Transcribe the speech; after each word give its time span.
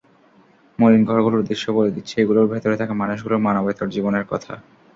মলিন 0.79 1.01
ঘরগুলোর 1.05 1.47
দৃশ্য 1.49 1.65
বলে 1.71 1.91
দিচ্ছে 1.91 2.15
এগুলোর 2.19 2.51
ভেতরে 2.53 2.75
থাকা 2.77 2.93
মানুষগুলোর 3.01 3.43
মানবেতর 3.47 3.87
জীবনের 3.95 4.25
কথা। 4.31 4.53